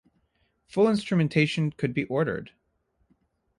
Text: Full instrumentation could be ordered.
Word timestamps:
Full 0.65 0.89
instrumentation 0.89 1.69
could 1.73 1.93
be 1.93 2.05
ordered. 2.05 2.53